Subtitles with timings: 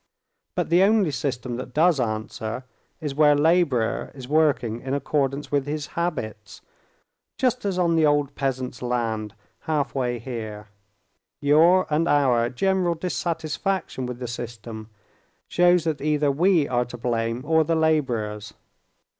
[0.55, 2.63] But the only system that does answer
[2.99, 6.61] is where laborer is working in accordance with his habits,
[7.37, 9.35] just as on the old peasant's land
[9.69, 10.69] half way here.
[11.39, 14.89] Your and our general dissatisfaction with the system
[15.47, 18.55] shows that either we are to blame or the laborers.